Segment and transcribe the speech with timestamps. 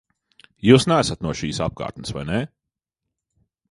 [0.69, 2.43] Jūs neesat no šīs apkārtnes, vai ne?